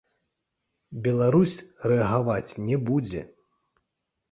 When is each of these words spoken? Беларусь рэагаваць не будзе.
Беларусь 1.07 1.59
рэагаваць 1.93 2.51
не 2.71 2.83
будзе. 2.91 3.21